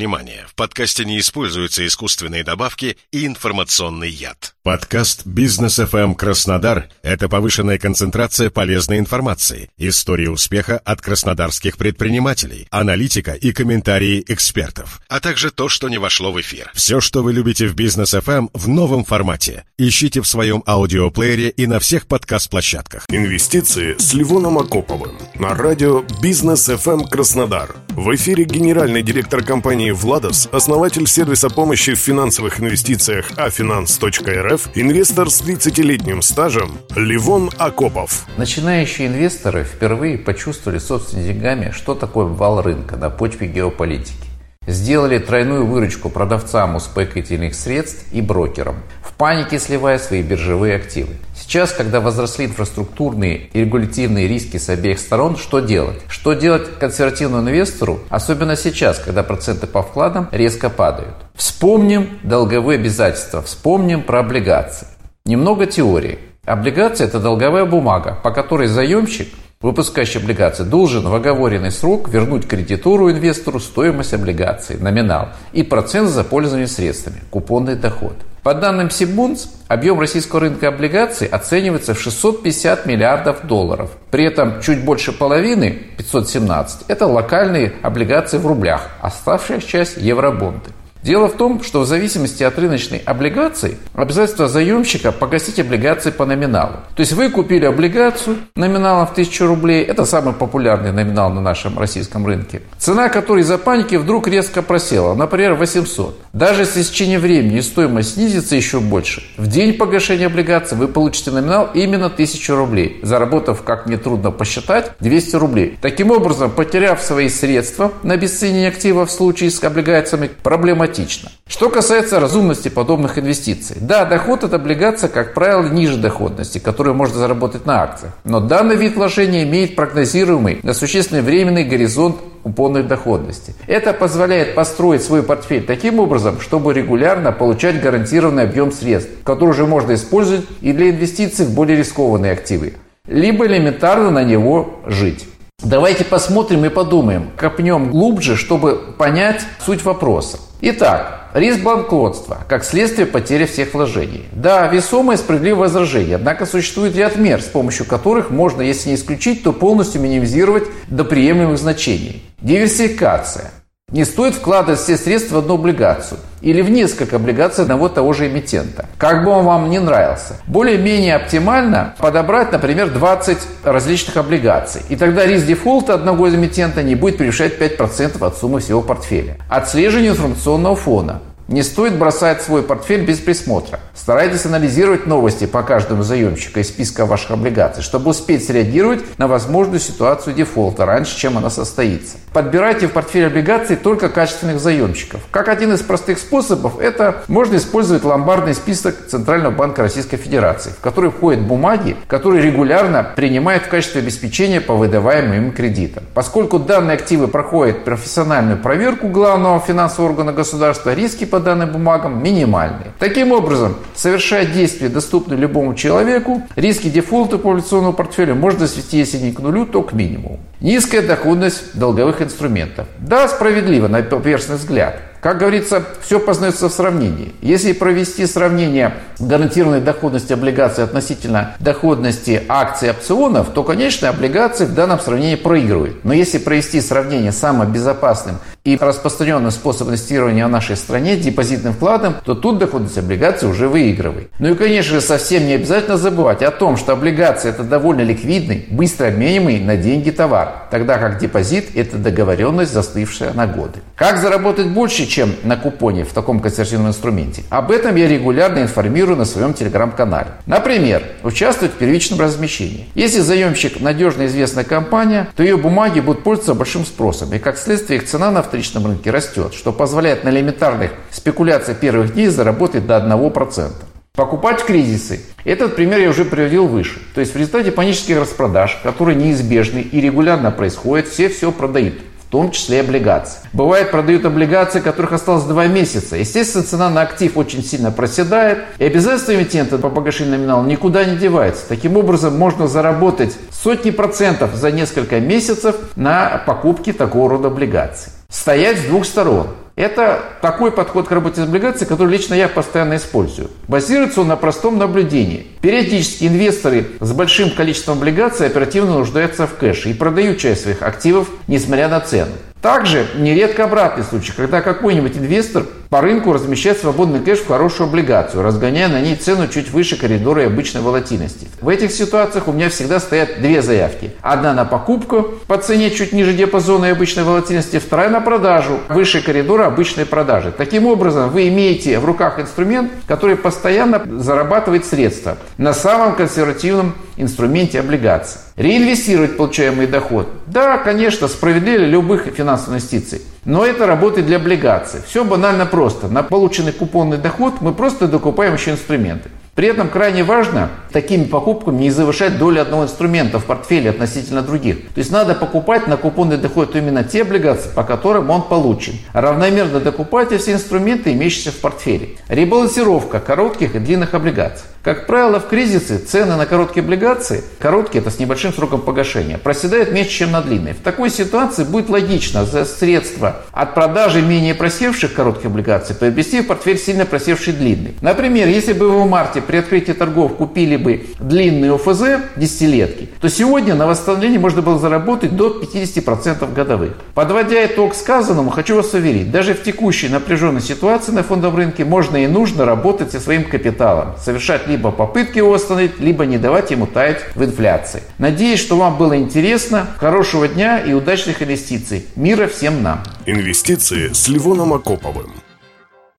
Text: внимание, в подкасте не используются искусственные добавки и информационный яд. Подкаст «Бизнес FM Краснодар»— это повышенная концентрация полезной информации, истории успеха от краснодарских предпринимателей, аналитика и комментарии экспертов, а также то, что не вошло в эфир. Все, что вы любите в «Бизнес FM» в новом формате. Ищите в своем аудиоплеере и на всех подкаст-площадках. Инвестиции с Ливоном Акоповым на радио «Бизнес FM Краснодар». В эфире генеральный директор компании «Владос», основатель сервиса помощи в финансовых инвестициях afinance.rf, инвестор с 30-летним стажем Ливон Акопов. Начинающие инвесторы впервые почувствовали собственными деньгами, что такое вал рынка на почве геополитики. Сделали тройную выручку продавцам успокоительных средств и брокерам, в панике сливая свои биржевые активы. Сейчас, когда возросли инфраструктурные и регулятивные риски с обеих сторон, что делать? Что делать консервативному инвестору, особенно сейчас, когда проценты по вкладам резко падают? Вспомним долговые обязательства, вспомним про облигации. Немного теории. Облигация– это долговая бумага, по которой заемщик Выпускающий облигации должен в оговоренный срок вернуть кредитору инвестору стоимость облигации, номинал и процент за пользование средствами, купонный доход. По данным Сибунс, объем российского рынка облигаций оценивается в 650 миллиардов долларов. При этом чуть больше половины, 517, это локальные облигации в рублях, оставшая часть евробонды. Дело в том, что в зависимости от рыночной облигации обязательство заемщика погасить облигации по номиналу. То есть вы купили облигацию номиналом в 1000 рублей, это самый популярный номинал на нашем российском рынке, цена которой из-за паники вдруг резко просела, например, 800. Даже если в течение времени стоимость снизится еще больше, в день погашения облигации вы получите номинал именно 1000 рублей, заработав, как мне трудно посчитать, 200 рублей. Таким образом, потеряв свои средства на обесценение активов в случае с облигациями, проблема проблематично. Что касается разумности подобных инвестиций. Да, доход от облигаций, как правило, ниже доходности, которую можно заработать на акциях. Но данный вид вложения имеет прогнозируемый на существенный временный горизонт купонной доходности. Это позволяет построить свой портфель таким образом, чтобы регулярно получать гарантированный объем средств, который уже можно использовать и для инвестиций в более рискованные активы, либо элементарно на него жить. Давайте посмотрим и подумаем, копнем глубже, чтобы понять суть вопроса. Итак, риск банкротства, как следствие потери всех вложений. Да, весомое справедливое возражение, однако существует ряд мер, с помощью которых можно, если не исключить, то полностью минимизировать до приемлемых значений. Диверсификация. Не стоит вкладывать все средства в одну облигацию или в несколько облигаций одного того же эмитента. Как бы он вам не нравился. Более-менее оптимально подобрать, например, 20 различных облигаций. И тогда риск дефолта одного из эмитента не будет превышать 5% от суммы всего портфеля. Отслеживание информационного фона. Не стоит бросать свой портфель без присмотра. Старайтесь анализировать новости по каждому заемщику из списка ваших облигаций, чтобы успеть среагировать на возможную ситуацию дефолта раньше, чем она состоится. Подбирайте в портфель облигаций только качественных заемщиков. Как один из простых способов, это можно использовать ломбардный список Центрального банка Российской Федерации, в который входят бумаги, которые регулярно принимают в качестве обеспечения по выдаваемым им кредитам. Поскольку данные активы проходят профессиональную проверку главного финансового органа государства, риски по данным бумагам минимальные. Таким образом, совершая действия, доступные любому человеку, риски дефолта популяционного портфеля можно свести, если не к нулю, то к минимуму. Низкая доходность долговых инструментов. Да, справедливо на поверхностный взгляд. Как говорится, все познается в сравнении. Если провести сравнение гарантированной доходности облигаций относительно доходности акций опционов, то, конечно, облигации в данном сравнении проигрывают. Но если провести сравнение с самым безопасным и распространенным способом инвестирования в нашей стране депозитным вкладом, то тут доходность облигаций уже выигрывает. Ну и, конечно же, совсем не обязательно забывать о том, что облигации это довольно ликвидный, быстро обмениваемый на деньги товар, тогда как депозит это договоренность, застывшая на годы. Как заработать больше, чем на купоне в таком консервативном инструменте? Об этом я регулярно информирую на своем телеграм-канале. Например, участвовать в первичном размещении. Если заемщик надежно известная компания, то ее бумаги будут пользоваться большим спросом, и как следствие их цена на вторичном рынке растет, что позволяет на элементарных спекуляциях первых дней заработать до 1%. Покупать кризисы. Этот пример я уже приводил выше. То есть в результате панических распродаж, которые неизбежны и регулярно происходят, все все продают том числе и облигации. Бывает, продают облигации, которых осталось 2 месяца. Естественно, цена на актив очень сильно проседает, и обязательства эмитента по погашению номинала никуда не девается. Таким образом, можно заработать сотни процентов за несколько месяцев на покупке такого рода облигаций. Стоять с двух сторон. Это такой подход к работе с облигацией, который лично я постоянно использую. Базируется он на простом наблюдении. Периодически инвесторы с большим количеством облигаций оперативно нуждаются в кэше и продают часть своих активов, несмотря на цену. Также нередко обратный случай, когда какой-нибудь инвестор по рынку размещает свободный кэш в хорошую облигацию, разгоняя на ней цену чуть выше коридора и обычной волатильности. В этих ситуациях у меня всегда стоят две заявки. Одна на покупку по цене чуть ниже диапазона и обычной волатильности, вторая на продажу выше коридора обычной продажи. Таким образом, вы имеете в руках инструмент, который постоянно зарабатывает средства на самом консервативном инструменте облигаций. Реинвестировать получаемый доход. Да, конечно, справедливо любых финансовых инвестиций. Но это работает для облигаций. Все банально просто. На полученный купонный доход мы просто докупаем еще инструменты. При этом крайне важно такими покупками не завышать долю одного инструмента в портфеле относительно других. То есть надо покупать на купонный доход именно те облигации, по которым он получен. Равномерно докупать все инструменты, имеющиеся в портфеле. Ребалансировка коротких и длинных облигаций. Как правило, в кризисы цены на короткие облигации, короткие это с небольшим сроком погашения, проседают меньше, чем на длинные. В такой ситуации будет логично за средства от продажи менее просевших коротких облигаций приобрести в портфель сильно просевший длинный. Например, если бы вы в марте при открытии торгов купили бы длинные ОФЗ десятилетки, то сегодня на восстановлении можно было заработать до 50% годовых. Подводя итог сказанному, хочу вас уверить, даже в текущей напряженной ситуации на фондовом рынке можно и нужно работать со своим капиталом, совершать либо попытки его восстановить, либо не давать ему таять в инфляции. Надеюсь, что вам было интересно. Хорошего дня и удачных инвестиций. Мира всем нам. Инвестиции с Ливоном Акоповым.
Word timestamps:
внимание, 0.00 0.46
в 0.48 0.54
подкасте 0.54 1.04
не 1.04 1.18
используются 1.18 1.86
искусственные 1.86 2.42
добавки 2.42 2.96
и 3.12 3.26
информационный 3.26 4.08
яд. 4.08 4.54
Подкаст 4.62 5.26
«Бизнес 5.26 5.78
FM 5.78 6.14
Краснодар»— 6.14 6.88
это 7.02 7.28
повышенная 7.28 7.76
концентрация 7.76 8.48
полезной 8.48 8.98
информации, 8.98 9.68
истории 9.76 10.28
успеха 10.28 10.78
от 10.78 11.02
краснодарских 11.02 11.76
предпринимателей, 11.76 12.66
аналитика 12.70 13.32
и 13.32 13.52
комментарии 13.52 14.24
экспертов, 14.26 15.02
а 15.08 15.20
также 15.20 15.50
то, 15.50 15.68
что 15.68 15.90
не 15.90 15.98
вошло 15.98 16.32
в 16.32 16.40
эфир. 16.40 16.70
Все, 16.72 17.02
что 17.02 17.22
вы 17.22 17.34
любите 17.34 17.66
в 17.66 17.74
«Бизнес 17.74 18.14
FM» 18.14 18.48
в 18.54 18.68
новом 18.68 19.04
формате. 19.04 19.64
Ищите 19.76 20.22
в 20.22 20.26
своем 20.26 20.62
аудиоплеере 20.66 21.50
и 21.50 21.66
на 21.66 21.78
всех 21.78 22.06
подкаст-площадках. 22.06 23.04
Инвестиции 23.10 23.96
с 23.98 24.14
Ливоном 24.14 24.56
Акоповым 24.56 25.18
на 25.34 25.54
радио 25.54 26.04
«Бизнес 26.22 26.70
FM 26.70 27.06
Краснодар». 27.06 27.76
В 28.00 28.14
эфире 28.14 28.44
генеральный 28.44 29.02
директор 29.02 29.42
компании 29.42 29.90
«Владос», 29.90 30.48
основатель 30.52 31.06
сервиса 31.06 31.50
помощи 31.50 31.92
в 31.92 31.98
финансовых 31.98 32.58
инвестициях 32.58 33.30
afinance.rf, 33.32 34.70
инвестор 34.74 35.28
с 35.28 35.42
30-летним 35.42 36.22
стажем 36.22 36.78
Ливон 36.96 37.50
Акопов. 37.58 38.24
Начинающие 38.38 39.08
инвесторы 39.08 39.64
впервые 39.64 40.16
почувствовали 40.16 40.78
собственными 40.78 41.26
деньгами, 41.30 41.72
что 41.72 41.94
такое 41.94 42.24
вал 42.24 42.62
рынка 42.62 42.96
на 42.96 43.10
почве 43.10 43.48
геополитики. 43.48 44.30
Сделали 44.66 45.18
тройную 45.18 45.66
выручку 45.66 46.08
продавцам 46.08 46.76
успокоительных 46.76 47.54
средств 47.54 48.06
и 48.12 48.22
брокерам, 48.22 48.76
в 49.02 49.12
панике 49.12 49.58
сливая 49.58 49.98
свои 49.98 50.22
биржевые 50.22 50.76
активы. 50.76 51.16
Сейчас, 51.50 51.72
когда 51.72 52.00
возросли 52.00 52.44
инфраструктурные 52.44 53.48
и 53.52 53.62
регулятивные 53.62 54.28
риски 54.28 54.56
с 54.56 54.68
обеих 54.68 55.00
сторон, 55.00 55.36
что 55.36 55.58
делать? 55.58 56.00
Что 56.06 56.34
делать 56.34 56.78
консервативному 56.78 57.42
инвестору, 57.42 57.98
особенно 58.08 58.54
сейчас, 58.54 59.00
когда 59.00 59.24
проценты 59.24 59.66
по 59.66 59.82
вкладам 59.82 60.28
резко 60.30 60.70
падают? 60.70 61.16
Вспомним 61.34 62.20
долговые 62.22 62.78
обязательства, 62.78 63.42
вспомним 63.42 64.04
про 64.04 64.20
облигации. 64.20 64.86
Немного 65.24 65.66
теории. 65.66 66.20
Облигация– 66.44 67.06
это 67.08 67.18
долговая 67.18 67.64
бумага, 67.64 68.16
по 68.22 68.30
которой 68.30 68.68
заемщик 68.68 69.26
Выпускающий 69.62 70.20
облигации 70.20 70.62
должен 70.64 71.06
в 71.06 71.14
оговоренный 71.14 71.70
срок 71.70 72.08
вернуть 72.08 72.48
кредитору 72.48 73.10
инвестору 73.10 73.60
стоимость 73.60 74.14
облигации, 74.14 74.76
номинал 74.76 75.28
и 75.52 75.62
процент 75.62 76.08
за 76.08 76.24
пользование 76.24 76.66
средствами, 76.66 77.20
купонный 77.28 77.74
доход. 77.74 78.14
По 78.42 78.54
данным 78.54 78.88
Сибунс, 78.88 79.50
объем 79.68 80.00
российского 80.00 80.40
рынка 80.40 80.68
облигаций 80.68 81.26
оценивается 81.26 81.92
в 81.92 82.00
650 82.00 82.86
миллиардов 82.86 83.46
долларов. 83.46 83.90
При 84.10 84.24
этом 84.24 84.62
чуть 84.62 84.82
больше 84.82 85.12
половины, 85.12 85.78
517, 85.98 86.86
это 86.88 87.04
локальные 87.04 87.74
облигации 87.82 88.38
в 88.38 88.46
рублях, 88.46 88.88
оставшая 89.02 89.60
часть 89.60 89.98
евробонды. 89.98 90.70
Дело 91.02 91.28
в 91.28 91.36
том, 91.36 91.62
что 91.62 91.80
в 91.80 91.86
зависимости 91.86 92.42
от 92.42 92.58
рыночной 92.58 92.98
облигации 92.98 93.78
обязательство 93.94 94.48
заемщика 94.48 95.12
погасить 95.12 95.58
облигации 95.58 96.10
по 96.10 96.26
номиналу. 96.26 96.74
То 96.94 97.00
есть 97.00 97.12
вы 97.12 97.30
купили 97.30 97.64
облигацию 97.64 98.36
номиналом 98.54 99.06
в 99.06 99.12
1000 99.12 99.46
рублей, 99.46 99.82
это 99.82 100.04
самый 100.04 100.34
популярный 100.34 100.92
номинал 100.92 101.30
на 101.30 101.40
нашем 101.40 101.78
российском 101.78 102.26
рынке, 102.26 102.60
цена 102.76 103.08
которой 103.08 103.40
из-за 103.40 103.56
паники 103.56 103.94
вдруг 103.94 104.28
резко 104.28 104.60
просела, 104.60 105.14
например, 105.14 105.54
800. 105.54 106.20
Даже 106.34 106.62
если 106.62 106.82
в 106.82 106.90
течение 106.90 107.18
времени 107.18 107.60
стоимость 107.60 108.14
снизится 108.14 108.54
еще 108.54 108.80
больше, 108.80 109.22
в 109.38 109.46
день 109.46 109.74
погашения 109.74 110.26
облигации 110.26 110.76
вы 110.76 110.86
получите 110.86 111.30
номинал 111.30 111.70
именно 111.72 112.06
1000 112.06 112.54
рублей, 112.54 113.00
заработав, 113.02 113.62
как 113.62 113.86
мне 113.86 113.96
трудно 113.96 114.32
посчитать, 114.32 114.92
200 115.00 115.36
рублей. 115.36 115.78
Таким 115.80 116.10
образом, 116.10 116.50
потеряв 116.50 117.00
свои 117.00 117.30
средства 117.30 117.92
на 118.02 118.14
обесценение 118.14 118.68
активов 118.68 119.08
в 119.08 119.12
случае 119.12 119.50
с 119.50 119.64
облигациями, 119.64 120.30
проблема 120.42 120.89
проблематично. 120.90 121.30
Что 121.46 121.68
касается 121.68 122.20
разумности 122.20 122.68
подобных 122.68 123.18
инвестиций. 123.18 123.76
Да, 123.80 124.04
доход 124.04 124.44
от 124.44 124.54
облигаций, 124.54 125.08
как 125.08 125.34
правило, 125.34 125.68
ниже 125.68 125.96
доходности, 125.96 126.58
которую 126.58 126.94
можно 126.94 127.18
заработать 127.18 127.66
на 127.66 127.82
акциях. 127.82 128.12
Но 128.24 128.40
данный 128.40 128.76
вид 128.76 128.96
вложения 128.96 129.42
имеет 129.42 129.76
прогнозируемый 129.76 130.60
на 130.62 130.74
существенный 130.74 131.22
временный 131.22 131.64
горизонт 131.64 132.16
купонной 132.42 132.82
доходности. 132.82 133.54
Это 133.66 133.92
позволяет 133.92 134.54
построить 134.54 135.02
свой 135.02 135.22
портфель 135.22 135.64
таким 135.64 135.98
образом, 135.98 136.40
чтобы 136.40 136.72
регулярно 136.72 137.32
получать 137.32 137.80
гарантированный 137.82 138.44
объем 138.44 138.72
средств, 138.72 139.10
который 139.24 139.50
уже 139.50 139.66
можно 139.66 139.94
использовать 139.94 140.46
и 140.62 140.72
для 140.72 140.90
инвестиций 140.90 141.44
в 141.44 141.54
более 141.54 141.76
рискованные 141.76 142.32
активы, 142.32 142.74
либо 143.06 143.46
элементарно 143.46 144.10
на 144.10 144.24
него 144.24 144.80
жить. 144.86 145.26
Давайте 145.62 146.04
посмотрим 146.04 146.64
и 146.64 146.70
подумаем, 146.70 147.30
копнем 147.36 147.90
глубже, 147.90 148.36
чтобы 148.36 148.76
понять 148.96 149.42
суть 149.64 149.84
вопроса. 149.84 150.38
Итак, 150.62 151.28
риск 151.34 151.60
банкротства, 151.60 152.38
как 152.48 152.64
следствие 152.64 153.06
потери 153.06 153.44
всех 153.44 153.74
вложений. 153.74 154.24
Да, 154.32 154.66
весомое 154.68 155.18
справедливое 155.18 155.68
возражение, 155.68 156.16
однако 156.16 156.46
существует 156.46 156.96
ряд 156.96 157.16
мер, 157.16 157.42
с 157.42 157.46
помощью 157.46 157.84
которых 157.84 158.30
можно, 158.30 158.62
если 158.62 158.90
не 158.90 158.94
исключить, 158.94 159.42
то 159.42 159.52
полностью 159.52 160.00
минимизировать 160.00 160.64
до 160.88 161.04
приемлемых 161.04 161.58
значений. 161.58 162.22
Диверсификация. 162.40 163.50
Не 163.92 164.04
стоит 164.04 164.34
вкладывать 164.36 164.78
все 164.78 164.96
средства 164.96 165.36
в 165.36 165.38
одну 165.38 165.54
облигацию 165.54 166.20
или 166.42 166.62
в 166.62 166.70
несколько 166.70 167.16
облигаций 167.16 167.62
одного 167.62 167.88
того 167.88 168.12
же 168.12 168.28
эмитента. 168.28 168.86
Как 168.98 169.24
бы 169.24 169.32
он 169.32 169.44
вам 169.44 169.68
не 169.68 169.80
нравился. 169.80 170.36
Более-менее 170.46 171.16
оптимально 171.16 171.96
подобрать, 171.98 172.52
например, 172.52 172.90
20 172.90 173.38
различных 173.64 174.16
облигаций. 174.16 174.82
И 174.88 174.94
тогда 174.94 175.26
риск 175.26 175.44
дефолта 175.44 175.94
одного 175.94 176.28
из 176.28 176.36
эмитента 176.36 176.84
не 176.84 176.94
будет 176.94 177.16
превышать 177.16 177.58
5% 177.58 178.24
от 178.24 178.38
суммы 178.38 178.60
всего 178.60 178.80
портфеля. 178.80 179.38
Отслеживание 179.48 180.12
информационного 180.12 180.76
фона. 180.76 181.20
Не 181.48 181.64
стоит 181.64 181.98
бросать 181.98 182.42
свой 182.42 182.62
портфель 182.62 183.04
без 183.04 183.18
присмотра. 183.18 183.80
Старайтесь 184.00 184.46
анализировать 184.46 185.06
новости 185.06 185.44
по 185.44 185.62
каждому 185.62 186.02
заемщику 186.02 186.58
из 186.58 186.68
списка 186.68 187.04
ваших 187.04 187.32
облигаций, 187.32 187.82
чтобы 187.82 188.10
успеть 188.12 188.46
среагировать 188.46 189.02
на 189.18 189.28
возможную 189.28 189.78
ситуацию 189.78 190.34
дефолта 190.34 190.86
раньше, 190.86 191.18
чем 191.18 191.36
она 191.36 191.50
состоится. 191.50 192.16
Подбирайте 192.32 192.86
в 192.86 192.92
портфель 192.92 193.26
облигаций 193.26 193.76
только 193.76 194.08
качественных 194.08 194.58
заемщиков. 194.58 195.20
Как 195.30 195.48
один 195.48 195.74
из 195.74 195.82
простых 195.82 196.18
способов, 196.18 196.80
это 196.80 197.24
можно 197.28 197.56
использовать 197.56 198.02
ломбардный 198.02 198.54
список 198.54 199.06
Центрального 199.06 199.52
банка 199.52 199.82
Российской 199.82 200.16
Федерации, 200.16 200.70
в 200.70 200.80
который 200.80 201.10
входят 201.10 201.42
бумаги, 201.42 201.94
которые 202.08 202.42
регулярно 202.42 203.02
принимают 203.04 203.64
в 203.64 203.68
качестве 203.68 204.00
обеспечения 204.00 204.62
по 204.62 204.76
выдаваемым 204.76 205.48
им 205.48 205.52
кредитам. 205.52 206.04
Поскольку 206.14 206.58
данные 206.58 206.94
активы 206.94 207.28
проходят 207.28 207.84
профессиональную 207.84 208.56
проверку 208.56 209.08
главного 209.08 209.60
финансового 209.60 210.12
органа 210.12 210.32
государства, 210.32 210.94
риски 210.94 211.26
по 211.26 211.38
данным 211.38 211.72
бумагам 211.72 212.22
минимальные. 212.22 212.92
Таким 212.98 213.32
образом, 213.32 213.76
совершая 213.94 214.46
действия, 214.46 214.88
доступные 214.88 215.38
любому 215.38 215.74
человеку, 215.74 216.42
риски 216.56 216.88
дефолта 216.88 217.38
популяционного 217.38 217.92
портфеля 217.92 218.34
можно 218.34 218.66
свести, 218.66 218.98
если 218.98 219.18
не 219.18 219.32
к 219.32 219.40
нулю, 219.40 219.66
то 219.66 219.82
к 219.82 219.92
минимуму. 219.92 220.40
Низкая 220.60 221.02
доходность 221.02 221.76
долговых 221.78 222.22
инструментов. 222.22 222.86
Да, 222.98 223.28
справедливо 223.28 223.88
на 223.88 224.02
поверхностный 224.02 224.56
взгляд. 224.56 225.09
Как 225.20 225.38
говорится, 225.38 225.84
все 226.00 226.18
познается 226.18 226.68
в 226.68 226.72
сравнении. 226.72 227.34
Если 227.42 227.72
провести 227.72 228.26
сравнение 228.26 228.94
гарантированной 229.18 229.82
доходности 229.82 230.32
облигаций 230.32 230.82
относительно 230.82 231.56
доходности 231.60 232.42
акций 232.48 232.90
опционов, 232.90 233.50
то, 233.50 233.62
конечно, 233.62 234.08
облигации 234.08 234.64
в 234.64 234.74
данном 234.74 234.98
сравнении 234.98 235.36
проигрывают. 235.36 236.04
Но 236.04 236.14
если 236.14 236.38
провести 236.38 236.80
сравнение 236.80 237.32
с 237.32 237.38
самым 237.38 237.70
безопасным 237.70 238.38
и 238.64 238.76
распространенным 238.76 239.50
способом 239.50 239.90
инвестирования 239.90 240.46
в 240.46 240.50
нашей 240.50 240.76
стране 240.76 241.16
депозитным 241.16 241.74
вкладом, 241.74 242.16
то 242.24 242.34
тут 242.34 242.58
доходность 242.58 242.96
облигаций 242.96 243.48
уже 243.48 243.68
выигрывает. 243.68 244.30
Ну 244.38 244.52
и, 244.52 244.54
конечно 244.54 244.94
же, 244.94 245.00
совсем 245.00 245.46
не 245.46 245.54
обязательно 245.54 245.98
забывать 245.98 246.42
о 246.42 246.50
том, 246.50 246.76
что 246.76 246.92
облигации 246.92 247.50
это 247.50 247.62
довольно 247.62 248.02
ликвидный, 248.02 248.66
быстро 248.70 249.08
обмениваемый 249.08 249.60
на 249.60 249.76
деньги 249.76 250.10
товар, 250.10 250.68
тогда 250.70 250.98
как 250.98 251.18
депозит 251.18 251.74
это 251.74 251.98
договоренность, 251.98 252.72
застывшая 252.72 253.32
на 253.34 253.46
годы. 253.46 253.80
Как 253.96 254.18
заработать 254.18 254.68
больше, 254.68 255.06
чем 255.10 255.34
на 255.42 255.56
купоне 255.56 256.04
в 256.04 256.12
таком 256.12 256.40
консервативном 256.40 256.88
инструменте? 256.88 257.42
Об 257.50 257.70
этом 257.70 257.96
я 257.96 258.08
регулярно 258.08 258.60
информирую 258.60 259.16
на 259.16 259.24
своем 259.24 259.52
телеграм-канале. 259.52 260.28
Например, 260.46 261.02
участвовать 261.22 261.74
в 261.74 261.76
первичном 261.76 262.20
размещении. 262.20 262.86
Если 262.94 263.20
заемщик 263.20 263.80
надежно 263.80 264.26
известная 264.26 264.64
компания, 264.64 265.28
то 265.36 265.42
ее 265.42 265.56
бумаги 265.56 266.00
будут 266.00 266.22
пользоваться 266.22 266.54
большим 266.54 266.86
спросом, 266.86 267.34
и 267.34 267.38
как 267.38 267.58
следствие 267.58 267.98
их 267.98 268.06
цена 268.06 268.30
на 268.30 268.42
вторичном 268.42 268.86
рынке 268.86 269.10
растет, 269.10 269.52
что 269.52 269.72
позволяет 269.72 270.24
на 270.24 270.30
элементарных 270.30 270.92
спекуляциях 271.10 271.78
первых 271.78 272.14
дней 272.14 272.28
заработать 272.28 272.86
до 272.86 272.96
1%. 272.98 273.72
Покупать 274.14 274.64
кризисы. 274.64 275.20
Этот 275.44 275.76
пример 275.76 275.98
я 276.00 276.10
уже 276.10 276.24
приводил 276.24 276.66
выше. 276.66 277.00
То 277.14 277.20
есть 277.20 277.32
в 277.32 277.36
результате 277.36 277.72
панических 277.72 278.18
распродаж, 278.18 278.78
которые 278.82 279.16
неизбежны 279.16 279.78
и 279.78 280.00
регулярно 280.00 280.50
происходят, 280.50 281.08
все 281.08 281.28
все 281.28 281.52
продают 281.52 281.94
том 282.30 282.50
числе 282.50 282.78
и 282.78 282.80
облигации. 282.80 283.40
Бывает, 283.52 283.90
продают 283.90 284.24
облигации, 284.24 284.80
которых 284.80 285.12
осталось 285.12 285.44
2 285.44 285.66
месяца. 285.66 286.16
Естественно, 286.16 286.64
цена 286.64 286.88
на 286.88 287.02
актив 287.02 287.36
очень 287.36 287.62
сильно 287.62 287.90
проседает, 287.90 288.58
и 288.78 288.84
обязательства 288.84 289.34
эмитента 289.34 289.78
по 289.78 289.90
погашению 289.90 290.38
номинала 290.38 290.64
никуда 290.64 291.04
не 291.04 291.16
девается. 291.16 291.68
Таким 291.68 291.96
образом, 291.96 292.38
можно 292.38 292.68
заработать 292.68 293.36
сотни 293.50 293.90
процентов 293.90 294.54
за 294.54 294.70
несколько 294.70 295.20
месяцев 295.20 295.76
на 295.96 296.42
покупке 296.46 296.92
такого 296.92 297.30
рода 297.30 297.48
облигаций. 297.48 298.12
Стоять 298.28 298.78
с 298.78 298.84
двух 298.84 299.04
сторон. 299.04 299.48
Это 299.80 300.22
такой 300.42 300.72
подход 300.72 301.08
к 301.08 301.10
работе 301.10 301.40
с 301.40 301.44
облигацией, 301.44 301.88
который 301.88 302.10
лично 302.10 302.34
я 302.34 302.48
постоянно 302.48 302.96
использую. 302.96 303.48
Базируется 303.66 304.20
он 304.20 304.28
на 304.28 304.36
простом 304.36 304.76
наблюдении. 304.76 305.46
Периодически 305.62 306.26
инвесторы 306.26 306.88
с 307.00 307.12
большим 307.12 307.48
количеством 307.48 307.96
облигаций 307.96 308.46
оперативно 308.46 308.98
нуждаются 308.98 309.46
в 309.46 309.54
кэше 309.54 309.88
и 309.88 309.94
продают 309.94 310.36
часть 310.36 310.64
своих 310.64 310.82
активов, 310.82 311.30
несмотря 311.46 311.88
на 311.88 311.98
цену. 312.00 312.32
Также 312.62 313.06
нередко 313.16 313.64
обратный 313.64 314.04
случай, 314.04 314.32
когда 314.36 314.60
какой-нибудь 314.60 315.16
инвестор 315.16 315.64
по 315.88 316.00
рынку 316.00 316.32
размещает 316.32 316.78
свободный 316.78 317.20
кэш 317.20 317.40
в 317.40 317.48
хорошую 317.48 317.88
облигацию, 317.88 318.42
разгоняя 318.42 318.88
на 318.88 319.00
ней 319.00 319.16
цену 319.16 319.48
чуть 319.48 319.70
выше 319.70 319.96
коридора 319.96 320.42
и 320.42 320.46
обычной 320.46 320.82
волатильности. 320.82 321.48
В 321.60 321.68
этих 321.68 321.90
ситуациях 321.90 322.48
у 322.48 322.52
меня 322.52 322.68
всегда 322.68 323.00
стоят 323.00 323.40
две 323.40 323.60
заявки. 323.62 324.12
Одна 324.20 324.52
на 324.52 324.64
покупку 324.64 325.34
по 325.46 325.56
цене 325.56 325.90
чуть 325.90 326.12
ниже 326.12 326.32
диапазона 326.34 326.86
и 326.86 326.90
обычной 326.90 327.24
волатильности, 327.24 327.78
вторая 327.78 328.10
на 328.10 328.20
продажу 328.20 328.78
выше 328.88 329.20
коридора 329.20 329.66
обычной 329.66 330.06
продажи. 330.06 330.52
Таким 330.56 330.86
образом, 330.86 331.30
вы 331.30 331.48
имеете 331.48 331.98
в 331.98 332.04
руках 332.04 332.38
инструмент, 332.38 332.92
который 333.08 333.36
постоянно 333.36 334.02
зарабатывает 334.20 334.84
средства 334.84 335.38
на 335.56 335.72
самом 335.72 336.14
консервативном 336.14 336.94
инструменте 337.20 337.80
облигаций. 337.80 338.40
Реинвестировать 338.56 339.36
получаемый 339.36 339.86
доход. 339.86 340.28
Да, 340.46 340.78
конечно, 340.78 341.28
справедливо 341.28 341.84
любых 341.84 342.24
финансовых 342.24 342.80
инвестиций. 342.80 343.22
Но 343.44 343.64
это 343.64 343.86
работает 343.86 344.26
для 344.26 344.36
облигаций. 344.36 345.00
Все 345.06 345.24
банально 345.24 345.66
просто. 345.66 346.08
На 346.08 346.22
полученный 346.22 346.72
купонный 346.72 347.18
доход 347.18 347.60
мы 347.60 347.72
просто 347.72 348.06
докупаем 348.06 348.54
еще 348.54 348.72
инструменты. 348.72 349.30
При 349.54 349.68
этом 349.68 349.88
крайне 349.88 350.22
важно 350.22 350.70
такими 350.92 351.24
покупками 351.24 351.82
не 351.82 351.90
завышать 351.90 352.38
долю 352.38 352.62
одного 352.62 352.84
инструмента 352.84 353.38
в 353.38 353.44
портфеле 353.44 353.90
относительно 353.90 354.42
других. 354.42 354.88
То 354.94 354.98
есть 354.98 355.10
надо 355.10 355.34
покупать 355.34 355.86
на 355.86 355.96
купонный 355.96 356.38
доход 356.38 356.76
именно 356.76 357.02
те 357.04 357.22
облигации, 357.22 357.68
по 357.74 357.82
которым 357.82 358.30
он 358.30 358.42
получен. 358.42 358.94
Равномерно 359.12 359.80
докупать 359.80 360.32
все 360.40 360.52
инструменты, 360.52 361.12
имеющиеся 361.12 361.50
в 361.50 361.56
портфеле. 361.56 362.10
Ребалансировка 362.28 363.20
коротких 363.20 363.74
и 363.74 363.80
длинных 363.80 364.14
облигаций. 364.14 364.64
Как 364.82 365.06
правило, 365.06 365.38
в 365.38 365.46
кризисы 365.46 365.98
цены 365.98 366.36
на 366.36 366.46
короткие 366.46 366.82
облигации, 366.82 367.44
короткие 367.58 368.00
это 368.00 368.10
с 368.10 368.18
небольшим 368.18 368.50
сроком 368.54 368.80
погашения, 368.80 369.36
проседают 369.36 369.92
меньше, 369.92 370.10
чем 370.10 370.30
на 370.30 370.40
длинные. 370.40 370.72
В 370.72 370.78
такой 370.78 371.10
ситуации 371.10 371.64
будет 371.64 371.90
логично 371.90 372.46
за 372.46 372.64
средства 372.64 373.42
от 373.52 373.74
продажи 373.74 374.22
менее 374.22 374.54
просевших 374.54 375.12
коротких 375.12 375.46
облигаций 375.46 375.94
приобрести 375.94 376.40
в 376.40 376.46
портфель 376.46 376.78
сильно 376.78 377.04
просевший 377.04 377.52
длинный. 377.52 377.94
Например, 378.00 378.48
если 378.48 378.72
бы 378.72 378.90
вы 378.90 379.02
в 379.02 379.06
марте 379.06 379.42
при 379.42 379.58
открытии 379.58 379.92
торгов 379.92 380.36
купили 380.36 380.78
бы 380.78 381.04
длинные 381.18 381.74
ОФЗ 381.74 382.22
десятилетки, 382.36 383.10
то 383.20 383.28
сегодня 383.28 383.74
на 383.74 383.86
восстановлении 383.86 384.38
можно 384.38 384.62
было 384.62 384.78
заработать 384.78 385.36
до 385.36 385.60
50% 385.60 386.54
годовых. 386.54 386.92
Подводя 387.14 387.66
итог 387.66 387.94
сказанному, 387.94 388.50
хочу 388.50 388.76
вас 388.76 388.94
уверить, 388.94 389.30
даже 389.30 389.52
в 389.52 389.62
текущей 389.62 390.08
напряженной 390.08 390.62
ситуации 390.62 391.12
на 391.12 391.22
фондовом 391.22 391.58
рынке 391.58 391.84
можно 391.84 392.16
и 392.16 392.26
нужно 392.26 392.64
работать 392.64 393.12
со 393.12 393.20
своим 393.20 393.44
капиталом, 393.44 394.14
совершать 394.18 394.69
либо 394.70 394.90
попытки 394.90 395.38
его 395.38 395.50
восстановить, 395.50 395.98
либо 395.98 396.24
не 396.24 396.38
давать 396.38 396.70
ему 396.70 396.86
таять 396.86 397.22
в 397.34 397.44
инфляции. 397.44 398.02
Надеюсь, 398.18 398.60
что 398.60 398.76
вам 398.76 398.96
было 398.96 399.16
интересно. 399.18 399.88
Хорошего 399.98 400.46
дня 400.48 400.78
и 400.78 400.92
удачных 400.92 401.42
инвестиций. 401.42 402.06
Мира 402.16 402.46
всем 402.46 402.82
нам. 402.82 403.02
Инвестиции 403.26 404.12
с 404.12 404.28
Ливоном 404.28 404.72
Акоповым. 404.72 405.32